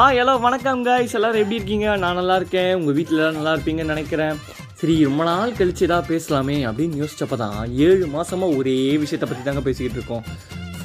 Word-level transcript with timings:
ஆ 0.00 0.02
hello 0.16 0.32
வணக்கம் 0.44 0.80
guys 0.86 1.14
எல்லாரும் 1.18 1.40
எப்படி 1.42 1.56
இருக்கீங்க? 1.58 1.86
நான் 2.02 2.18
நல்லா 2.18 2.34
இருக்கேன். 2.40 2.72
உங்கள் 2.78 2.94
வீட்டில் 2.96 3.18
எல்லாம் 3.18 3.36
நல்லா 3.38 3.52
இருப்பீங்கன்னு 3.54 3.92
நினைக்கிறேன். 3.92 4.34
சரி 4.80 4.94
ரொம்ப 5.06 5.22
நாள் 5.28 5.54
கழிச்சு 5.58 5.82
ஏதாவது 5.86 6.08
பேசலாமே 6.10 6.56
அப்படின்னு 6.68 6.98
யோசிச்சப்ப 7.00 7.36
தான் 7.42 7.56
ஏழு 7.86 8.04
மாதமாக 8.12 8.58
ஒரே 8.58 8.76
விஷயத்தை 9.04 9.26
பற்றி 9.28 9.42
தாங்க 9.46 9.62
பேசிக்கிட்டு 9.68 9.98
இருக்கோம். 10.00 10.24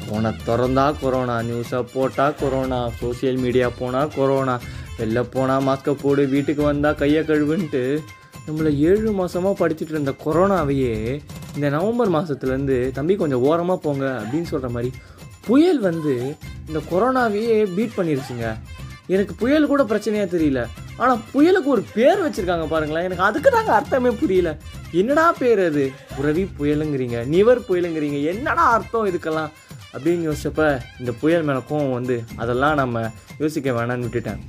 ஃபோனை 0.05 0.31
திறந்தா 0.47 0.86
கொரோனா 1.02 1.36
நியூஸை 1.49 1.81
போட்டால் 1.94 2.38
கொரோனா 2.41 2.79
சோஷியல் 3.02 3.39
மீடியா 3.46 3.68
போனால் 3.79 4.13
கொரோனா 4.18 4.55
வெளில 5.00 5.23
போனால் 5.36 5.66
மாஸ்கை 5.68 5.95
போடு 6.04 6.25
வீட்டுக்கு 6.36 6.66
வந்தால் 6.71 7.00
கையை 7.04 7.23
கழுவுன்ட்டு 7.30 7.84
நம்மளை 8.48 8.73
ஏழு 8.91 9.11
மாதமாக 9.21 9.55
படிச்சுட்டு 9.64 9.95
இருந்த 9.98 10.14
கொரோனாவையே 10.25 10.95
இந்த 11.55 11.68
நவம்பர் 11.77 12.16
மாதத்துலேருந்து 12.18 12.77
தம்பி 13.00 13.16
கொஞ்சம் 13.23 13.45
ஓரமாக 13.52 13.80
போங்க 13.88 14.05
அப்படின்னு 14.21 14.52
சொல்கிற 14.54 14.71
மாதிரி 14.77 14.91
புயல் 15.48 15.82
வந்து 15.89 16.14
இந்த 16.68 16.80
கொரோனாவையே 16.91 17.55
பீட் 17.77 17.98
பண்ணிருச்சுங்க. 17.98 18.48
எனக்கு 19.08 19.34
புயல் 19.34 19.68
கூட 19.68 19.84
பிரச்சனையாக 19.84 20.28
தெரியல. 20.36 20.66
ஆனால் 20.98 21.20
புயலுக்கு 21.34 21.66
ஒரு 21.66 21.84
பேர் 21.94 22.30
வச்சுருக்காங்க 22.30 22.68
பாருங்களேன். 22.68 23.04
எனக்கு 23.04 23.24
அதுக்கு 23.24 23.50
தாங்க 23.50 23.74
அர்த்தமே 23.74 24.10
புரியல. 24.10 24.57
என்னடா 24.92 25.32
பேர் 25.32 25.66
அது? 25.66 25.92
உறவி 26.18 26.50
புயலுங்கிறீங்க 26.60 27.25
நிவர் 27.25 27.60
புயலுங்கிறீங்க. 27.60 28.24
என்னடா 28.24 28.71
அர்த்தம் 28.71 29.06
இதுக்கெல்லாம்? 29.06 29.50
அப்படின்னு 29.94 30.28
யோசிச்சப்ப 30.30 30.80
இந்த 31.00 31.11
புயல் 31.20 31.44
மேலே 31.44 31.60
கோவம் 31.70 31.92
வந்து 31.92 32.23
அதெல்லாம் 32.36 32.75
நம்ம 32.75 33.09
யோசிக்க 33.38 33.72
வேணாம்னு 33.72 34.06
விட்டுட்டேன். 34.08 34.39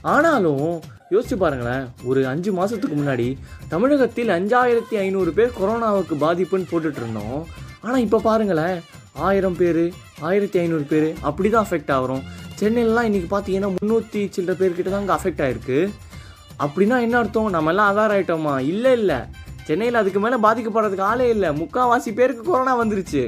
ஆனாலும் 0.00 0.82
யோசிச்சு 1.10 1.36
பாருங்களேன். 1.36 1.86
ஒரு 2.04 2.26
அஞ்சு 2.26 2.52
மாதத்துக்கு 2.52 2.96
முன்னாடி 2.96 3.36
தமிழகத்தில் 3.68 4.28
அஞ்சாயிரத்தி 4.28 4.94
ஐநூறு 4.94 5.32
பேர் 5.32 5.56
கொரோனாவுக்கு 5.60 6.16
பாதிப்புன்னு 6.20 6.70
போட்டுட்டு 6.70 7.00
இருந்தோம். 7.02 7.46
ஆனால் 7.80 8.00
இப்போ 8.00 8.18
பாருங்களேன். 8.18 8.80
ஆயிரம் 9.12 9.56
பேர் 9.56 9.92
ஆயிரத்தி 10.20 10.58
ஐநூறு 10.58 10.82
பேர் 10.82 11.14
அப்படி 11.20 11.50
தான் 11.50 11.66
அஃபெக்ட் 11.70 11.90
ஆகிறோம். 11.90 12.22
சென்னையிலலாம் 12.60 13.06
இன்றைக்கி 13.08 13.28
பார்த்தீங்கன்னா 13.32 13.68
முந்நூற்றி 13.74 14.22
சில்லற 14.34 14.54
பேர்கிட்ட 14.60 14.90
தான் 14.94 15.02
அங்கே 15.02 15.14
அஃபெக்ட் 15.16 15.42
ஆகிருக்கு 15.44 15.78
அப்படின்னா 16.64 16.96
என்ன 17.04 17.16
அர்த்தம்? 17.20 17.48
நம்ம 17.54 17.70
எல்லாம் 17.72 17.98
ஆகிட்டோமா 18.14 18.54
இல்லை 18.72 18.92
இல்லை. 18.98 19.18
சென்னையில் 19.68 20.00
அதுக்கு 20.00 20.20
மேலே 20.24 20.36
பாதிக்கப்படுறதுக்கு 20.46 21.04
ஆளே 21.10 21.26
இல்லை. 21.34 21.50
முக்கால்வாசி 21.60 22.10
பேருக்கு 22.18 22.42
கொரோனா 22.48 22.74
வந்துருச்சு. 22.82 23.22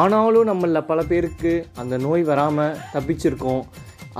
ஆனாலும் 0.00 0.48
நம்மளில் 0.50 0.88
பல 0.90 1.00
பேருக்கு 1.10 1.52
அந்த 1.80 1.94
நோய் 2.06 2.24
வராமல் 2.30 2.76
தப்பிச்சிருக்கோம். 2.94 3.62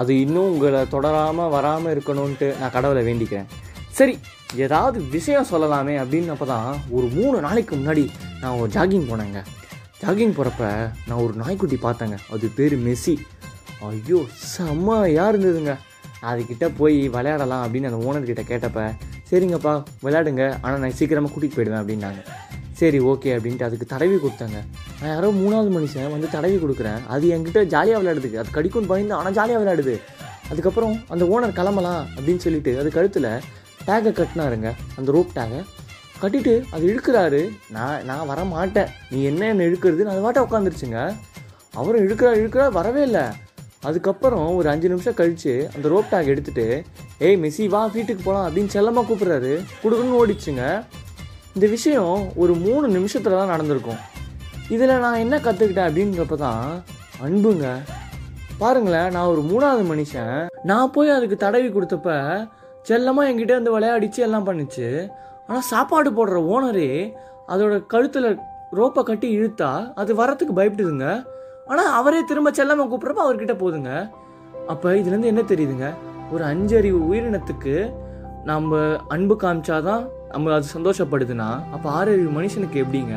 அது 0.00 0.12
இன்னும் 0.24 0.50
உங்களை 0.52 0.82
தொடராமல் 0.94 1.52
வராமல் 1.56 1.92
இருக்கணும்ன்ட்டு 1.94 2.50
நான் 2.60 2.74
கடவுளை 2.76 3.02
வேண்டிக்கிறேன். 3.08 3.48
சரி 3.98 4.16
ஏதாவது 4.64 4.98
விஷயம் 5.16 5.50
சொல்லலாமே 5.52 5.94
அப்படின்னப்ப 6.02 6.46
தான் 6.54 6.68
ஒரு 6.96 7.08
மூணு 7.18 7.36
நாளைக்கு 7.46 7.74
முன்னாடி 7.80 8.04
நான் 8.42 8.58
ஒரு 8.62 8.70
ஜாகிங் 8.76 9.08
போனேங்க. 9.12 9.40
ஜாகிங் 10.02 10.36
போகிறப்ப 10.38 10.66
நான் 11.08 11.22
ஒரு 11.24 11.34
நாய்க்குட்டி 11.42 11.78
பார்த்தேங்க. 11.86 12.18
அது 12.36 12.48
பேர் 12.58 12.76
மெஸ்ஸி. 12.88 13.16
ஐயோ 13.90 14.20
செம்மையாக 14.54 15.30
இருந்ததுங்க? 15.32 15.74
அதுக்கிட்ட 16.30 16.66
போய் 16.80 16.98
விளையாடலாம் 17.16 17.62
அப்படின்னு 17.64 17.88
அந்த 17.90 18.00
ஓனர்கிட்ட 18.08 18.44
கேட்டப்ப 18.50 18.82
சரிங்கப்பா 19.30 19.74
விளையாடுங்க. 20.04 20.44
ஆனால் 20.64 20.80
நான் 20.82 20.98
சீக்கிரமாக 20.98 21.32
கூட்டிகிட்டு 21.34 21.58
போயிடுவேன் 21.58 21.82
அப்படின்னாங்க. 21.82 22.22
சரி 22.80 22.98
ஓகே 23.10 23.30
அப்படின்ட்டு 23.36 23.66
அதுக்கு 23.66 23.86
தடவி 23.92 24.16
கொடுத்தாங்க. 24.22 24.58
நான் 25.00 25.12
யாரோ 25.12 25.28
மூணாவது 25.42 25.70
மனுஷன் 25.76 26.12
வந்து 26.14 26.28
தடவி 26.34 26.56
கொடுக்குறேன். 26.64 27.00
அது 27.14 27.26
என்கிட்ட 27.34 27.60
ஜாலியாக 27.74 28.00
விளையாடுது. 28.00 28.30
அது 28.42 28.50
கடிக்கும்னு 28.56 28.90
பயந்து 28.92 29.16
ஆனால் 29.18 29.36
ஜாலியாக 29.38 29.60
விளையாடுது. 29.62 29.94
அதுக்கப்புறம் 30.50 30.94
அந்த 31.14 31.24
ஓனர் 31.34 31.56
கிளம்பலாம் 31.60 32.02
அப்படின்னு 32.16 32.44
சொல்லிட்டு 32.46 32.72
அது 32.80 32.90
கழுத்தில் 32.96 33.30
டேகை 33.88 34.12
கட்டினாருங்க. 34.18 34.70
அந்த 34.98 35.08
ரோப் 35.16 35.32
டேகை 35.38 35.60
கட்டிட்டு 36.20 36.54
அது 36.74 36.84
இழுக்கிறாரு. 36.90 37.40
நான் 37.76 38.04
நான் 38.10 38.28
வர 38.32 38.40
மாட்டேன் 38.52 38.92
நீ 39.10 39.18
என்ன 39.30 39.42
என்ன 39.52 39.64
இழுக்கிறது? 39.70 40.04
அது 40.12 40.24
வாட்ட 40.26 40.46
உட்காந்துருச்சுங்க 40.46 41.00
அவரும் 41.80 42.04
இழுக்கிறா 42.06 42.30
இழுக்கிறா 42.40 42.66
வரவே 42.78 43.02
இல்லை. 43.08 43.24
அதுக்கப்புறம் 43.88 44.46
ஒரு 44.58 44.66
அஞ்சு 44.72 44.88
நிமிஷம் 44.92 45.16
கழித்து 45.20 45.52
அந்த 45.74 45.86
ரோப் 45.92 46.12
டாக் 46.12 46.30
எடுத்துகிட்டு 46.32 46.66
ஏய் 47.26 47.38
மெஸ்ஸி 47.42 47.66
வா 47.74 47.82
வீட்டுக்கு 47.96 48.22
போகலாம் 48.24 48.46
அப்படின்னு 48.48 48.74
செல்லமாக 48.76 49.06
கூப்பிட்றாரு. 49.08 49.52
கொடுக்குன்னு 49.82 50.18
ஓடிச்சுங்க 50.20 50.64
இந்த 51.56 51.66
விஷயம் 51.74 52.14
ஒரு 52.42 52.54
மூணு 52.64 52.86
நிமிஷத்தில் 52.96 53.38
தான் 53.40 53.52
நடந்திருக்கும். 53.54 54.00
இதில் 54.74 55.00
நான் 55.04 55.22
என்ன 55.24 55.36
கற்றுக்கிட்டேன் 55.46 55.88
அப்படின்றப்ப 55.88 56.36
தான் 56.46 56.64
அன்புங்க. 57.26 57.66
பாருங்களேன் 58.62 59.08
நான் 59.14 59.30
ஒரு 59.34 59.42
மூணாவது 59.50 59.84
மனுஷன். 59.92 60.34
நான் 60.70 60.92
போய் 60.96 61.16
அதுக்கு 61.16 61.36
தடவி 61.44 61.68
கொடுத்தப்ப 61.70 62.10
செல்லமாக 62.88 63.28
என்கிட்ட 63.30 63.54
வந்து 63.58 63.74
விளையாடிச்சு 63.76 64.20
எல்லாம் 64.26 64.48
பண்ணுச்சு. 64.48 64.88
ஆனால் 65.46 65.66
சாப்பாடு 65.72 66.10
போடுற 66.18 66.38
ஓனரே 66.54 66.90
அதோட 67.52 67.74
கழுத்தில் 67.92 68.28
ரோப்பை 68.78 69.02
கட்டி 69.08 69.28
இழுத்தா 69.38 69.70
அது 70.02 70.12
வரத்துக்கு 70.20 70.54
பயப்படுதுங்க. 70.58 71.08
ஆனால் 71.70 71.90
அவரே 71.98 72.20
திரும்ப 72.30 72.50
செல்லமாக 72.58 72.88
கூப்பிட்றப்ப 72.90 73.22
அவர்கிட்ட 73.26 73.54
போதுங்க. 73.62 73.90
அப்போ 74.72 74.88
இதுலேருந்து 75.00 75.30
என்ன 75.32 75.42
தெரியுதுங்க? 75.52 75.88
ஒரு 76.34 76.42
அஞ்சறிவு 76.52 77.00
உயிரினத்துக்கு 77.08 77.74
நம்ம 78.50 78.78
அன்பு 79.14 79.34
காமிச்சாதான் 79.42 80.04
நம்ம 80.32 80.52
அது 80.56 80.66
சந்தோஷப்படுதுன்னா 80.76 81.48
அப்போ 81.74 81.88
ஆறறிவு 81.98 82.30
மனுஷனுக்கு 82.38 82.78
எப்படிங்க? 82.84 83.16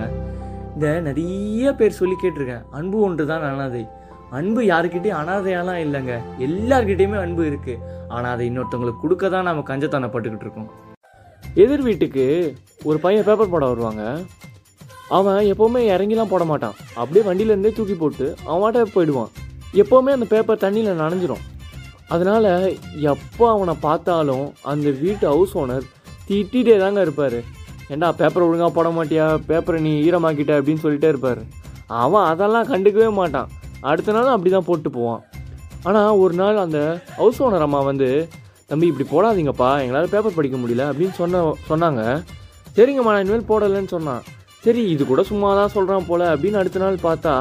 இந்த 0.76 0.88
நிறைய 1.08 1.72
பேர் 1.80 1.98
சொல்லி 2.02 2.16
கேட்டிருக்கேன். 2.24 2.66
அன்பு 2.80 2.98
ஒன்று 3.08 3.24
தான் 3.32 3.46
அனாதை. 3.52 3.84
அன்பு 4.40 4.62
யாருக்கிட்டையும் 4.72 5.20
அனாதையாலாம் 5.22 5.82
இல்லைங்க. 5.86 6.16
எல்லார்கிட்டயுமே 6.48 7.18
அன்பு 7.26 7.44
இருக்குது 7.52 7.82
ஆனால் 8.16 8.34
அதை 8.36 8.44
இன்னொருத்தவங்களுக்கு 8.50 9.04
கொடுக்க 9.06 9.30
தான் 9.36 9.48
நம்ம 9.50 9.64
கஞ்சத்தானப்பட்டுக்கிட்டு 9.70 10.48
இருக்கோம். 10.48 10.70
எதிர் 11.64 11.88
வீட்டுக்கு 11.88 12.26
ஒரு 12.90 12.98
பையன் 13.06 13.28
பேப்பர் 13.30 13.54
போட 13.54 13.66
வருவாங்க. 13.72 14.04
அவன் 15.18 15.40
எப்போவுமே 15.52 15.82
இறங்கிலாம் 15.94 16.32
போட 16.34 16.44
மாட்டான். 16.44 16.76
அப்படியே 17.02 17.24
வண்டியிலேருந்தே 17.30 17.72
தூக்கி 17.78 17.96
போட்டு 18.02 18.26
அவன் 18.54 18.92
போயிடுவான். 18.96 19.32
எப்போவுமே 19.82 20.12
அந்த 20.18 20.26
பேப்பர் 20.34 20.64
தண்ணியில் 20.66 21.00
நனைஞ்சிரும். 21.04 21.44
அதனால் 22.14 22.50
எப்போ 23.12 23.46
அவனை 23.56 23.74
பார்த்தாலும் 23.88 24.46
அந்த 24.72 24.90
வீட்டு 24.90 25.26
ஹவுஸ் 25.28 25.56
ஓனர் 25.62 25.88
திட்டிகிட்டே 26.28 26.76
தாங்க 26.84 27.02
இருப்பார். 27.02 27.40
ஏண்டா 27.94 28.08
பேப்பர் 28.22 28.46
ஒழுங்காக 28.48 28.72
போட 28.78 28.88
மாட்டியா? 28.98 29.26
பேப்பரை 29.50 29.80
நீ 29.86 29.92
ஈரமாக்கிட்ட 30.08 30.54
அப்படின்னு 30.60 30.84
சொல்லிட்டே 30.86 31.12
இருப்பார். 31.14 31.42
அவன் 32.04 32.28
அதெல்லாம் 32.32 32.70
கண்டுக்கவே 32.72 33.10
மாட்டான். 33.20 33.50
அடுத்த 33.92 34.12
நாளும் 34.12 34.36
அப்படி 34.36 34.52
தான் 34.56 34.68
போட்டு 34.70 34.90
போவான். 34.90 35.22
ஆனால் 35.84 36.18
ஒரு 36.24 36.34
நாள் 36.34 36.64
அந்த 36.66 36.80
ஹவுஸ் 37.20 37.42
ஓனர் 37.44 37.66
அம்மா 37.68 37.80
வந்து 37.92 38.10
தம்பி 38.72 38.90
இப்படி 38.92 39.08
போடாதீங்கப்பா. 39.14 39.70
எங்களால் 39.84 40.12
பேப்பர் 40.16 40.38
படிக்க 40.40 40.58
முடியல. 40.58 40.84
அப்படின்னு 40.92 41.16
சொன்ன 41.22 41.44
சொன்னாங்க. 41.70 42.02
சரிங்கம்மா 42.76 43.14
நான் 43.14 43.24
இனிமேல் 43.26 43.50
போடலைன்னு 43.52 43.94
சொன்னான். 43.96 44.24
சரி 44.64 44.82
இது 44.94 45.04
கூட 45.06 45.22
சும்மா 45.24 45.50
தான் 45.60 45.74
சொல்கிறான் 45.74 46.08
போல 46.08 46.36
அப்படின்னு 46.36 46.60
அடுத்த 46.62 46.80
நாள் 46.84 47.06
பார்த்தா 47.08 47.34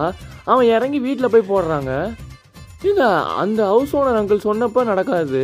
அவன் 0.50 0.66
இறங்கி 0.74 0.98
வீட்டில் 1.06 1.32
போய் 1.32 1.50
போடுறாங்க. 1.50 1.92
இந்த 2.88 3.02
அந்த 3.42 3.60
ஹவுஸ் 3.72 3.94
ஓனர் 3.96 4.18
அங்கிள் 4.20 4.46
சொன்னப்போ 4.48 4.84
நடக்காது. 4.84 5.42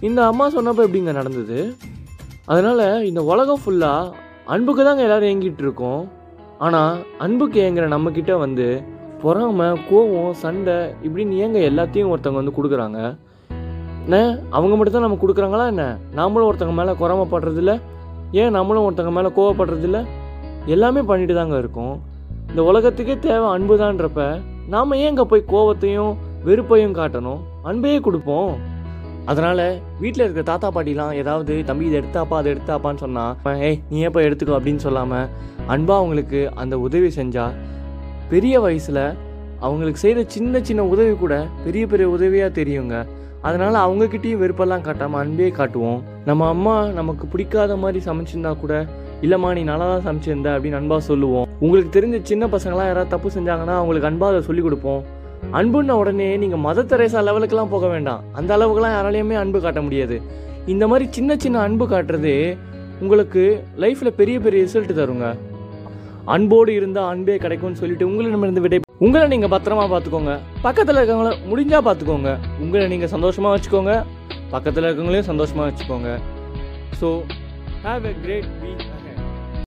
இந்த 0.00 0.20
அம்மா 0.30 0.46
சொன்னப்போ 0.56 0.82
எப்படிங்க 0.86 1.12
நடந்தது? 1.12 1.58
அதனால் 2.46 3.04
இந்த 3.10 3.20
உலகம் 3.22 3.62
ஃபுல்லாக 3.64 4.12
அன்புக்கு 4.54 4.84
தாங்க 4.84 5.02
எல்லாரும் 5.02 5.30
ஏங்கிட்டு 5.32 5.62
இருக்கோம். 5.66 6.02
ஆனால் 6.58 6.98
அன்புக்கு 7.18 7.58
ஏங்குற 7.66 7.86
நம்மக்கிட்ட 7.94 8.32
வந்து 8.38 8.66
பொறாமை 9.22 9.68
கோவம் 9.90 10.34
சண்டை 10.42 10.76
இப்படின்னு 11.06 11.38
ஏங்க 11.44 11.58
எல்லாத்தையும் 11.70 12.10
ஒருத்தவங்க 12.12 12.40
வந்து 12.42 12.56
கொடுக்குறாங்க? 12.56 12.98
என்ன? 14.06 14.16
அவங்க 14.56 14.74
மட்டும் 14.76 14.96
தான் 14.96 15.06
நம்ம 15.06 15.18
கொடுக்குறாங்களா 15.22 15.66
என்ன? 15.72 15.84
நாமளும் 16.18 16.48
ஒருத்தவங்க 16.48 16.78
மேலே 16.80 16.94
குறமப்படுறதில்ல? 17.02 17.74
ஏன் 18.40 18.54
நம்மளும் 18.58 18.86
ஒருத்தவங்க 18.86 19.14
மேலே 19.18 19.30
கோவப்படுறதில்ல? 19.38 20.00
எல்லாமே 20.66 21.00
பண்ணிட்டு 21.08 21.34
தாங்க 21.34 21.56
இருக்கோம். 21.58 21.94
இந்த 22.50 22.62
உலகத்துக்கே 22.62 23.18
தேவை 23.18 23.48
அன்பு 23.54 23.74
தான்றப்ப 23.78 24.22
நாம் 24.72 24.94
அங்கே 25.08 25.24
போய் 25.30 25.50
கோவத்தையும் 25.52 26.12
வெறுப்பையும் 26.44 26.94
காட்டணும்? 26.98 27.40
அன்பையே 27.62 27.98
கொடுப்போம். 28.00 28.52
அதனால் 29.30 29.64
வீட்டில் 30.00 30.24
இருக்கிற 30.24 30.44
தாத்தா 30.48 30.68
பாட்டிலாம் 30.76 31.12
ஏதாவது 31.20 31.64
தம்பி 31.64 31.84
இதை 31.88 32.00
எடுத்தாப்பா 32.00 32.36
அதை 32.40 32.48
எடுத்தாப்பான்னு 32.54 33.02
சொன்னா 33.04 33.24
ஏய் 33.68 33.78
நீ 33.90 33.98
ஏப்பா 34.06 34.22
எடுத்துக்கோ? 34.26 34.56
அப்படின்னு 34.58 34.82
சொல்லாமல் 34.86 35.28
அன்பாக 35.66 36.00
அவங்களுக்கு 36.00 36.40
அந்த 36.54 36.78
உதவி 36.78 37.10
செஞ்சால் 37.20 37.54
பெரிய 38.32 38.60
வயசில் 38.60 39.04
அவங்களுக்கு 39.60 40.02
செய்கிற 40.04 40.24
சின்ன 40.34 40.60
சின்ன 40.60 40.84
உதவி 40.84 41.14
கூட 41.14 41.34
பெரிய 41.64 41.86
பெரிய 41.86 42.08
உதவியாக 42.08 42.56
தெரியுங்க. 42.60 42.96
அதனால் 43.40 43.78
அவங்கக்கிட்டேயும் 43.86 44.42
வெறுப்பெல்லாம் 44.42 44.80
காட்டாமல் 44.80 45.20
அன்பே 45.20 45.48
காட்டுவோம். 45.48 46.02
நம்ம 46.24 46.48
அம்மா 46.48 46.76
நமக்கு 47.00 47.26
பிடிக்காத 47.26 47.76
மாதிரி 47.76 48.04
சமைச்சிருந்தா 48.10 48.60
கூட 48.60 48.86
இல்லைம்மா 49.24 49.50
நீ 49.56 49.62
நல்லா 49.70 49.86
தான் 49.92 50.04
சமைச்சிருந்த 50.06 50.48
அப்படின்னு 50.54 50.78
அன்பாக 50.80 51.02
சொல்லுவோம். 51.10 51.46
உங்களுக்கு 51.64 51.90
தெரிஞ்ச 51.96 52.16
சின்ன 52.30 52.46
பசங்களாம் 52.54 52.88
யாராவது 52.90 53.12
தப்பு 53.14 53.28
செஞ்சாங்கன்னா 53.36 53.74
அவங்களுக்கு 53.80 54.08
அன்பாக 54.10 54.32
அதை 54.34 54.42
சொல்லிக் 54.48 54.66
கொடுப்போம். 54.66 55.02
அன்புன்ன 55.58 55.96
உடனே 56.02 56.28
நீங்கள் 56.42 56.62
மதர் 56.66 56.90
தெரேசா 56.90 57.20
லெவலுக்குலாம் 57.28 57.72
போக 57.74 57.86
வேண்டாம். 57.94 58.22
அந்த 58.38 58.50
அளவுக்குலாம் 58.56 58.94
யாராலையுமே 58.96 59.36
அன்பு 59.42 59.58
காட்ட 59.64 59.80
முடியாது. 59.86 60.16
இந்த 60.72 60.84
மாதிரி 60.90 61.06
சின்ன 61.16 61.36
சின்ன 61.44 61.56
அன்பு 61.66 61.86
காட்டுறதே 61.92 62.36
உங்களுக்கு 63.02 63.42
லைஃப்பில் 63.82 64.16
பெரிய 64.20 64.36
பெரிய 64.44 64.60
ரிசல்ட் 64.66 64.92
தருங்க. 65.00 65.26
அன்போடு 66.34 66.72
இருந்தால் 66.78 67.10
அன்பே 67.12 67.36
கிடைக்கும்னு 67.44 67.80
சொல்லிட்டு 67.82 68.08
உங்களிடமிருந்து 68.10 68.64
விடை 68.64 68.78
உங்களை 69.06 69.24
நீங்கள் 69.34 69.52
பத்திரமா 69.54 69.84
பார்த்துக்கோங்க. 69.92 70.34
பக்கத்தில் 70.66 70.98
இருக்கவங்கள 71.00 71.32
முடிஞ்சா 71.50 71.80
பார்த்துக்கோங்க. 71.88 72.32
உங்களை 72.64 72.84
நீங்கள் 72.94 73.12
சந்தோஷமாக 73.14 73.54
வச்சுக்கோங்க. 73.54 73.94
பக்கத்தில் 74.54 74.86
இருக்கவங்களையும் 74.88 75.30
சந்தோஷமாக 75.30 75.68
வச்சுக்கோங்க. 75.70 76.10
So 77.00 77.08
have 77.86 78.04
a 78.10 78.14
great 78.24 78.50
week 78.62 78.84